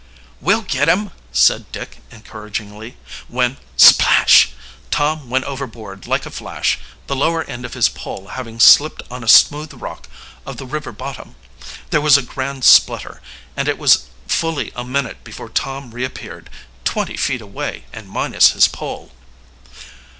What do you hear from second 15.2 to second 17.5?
before Tom reappeared twenty feet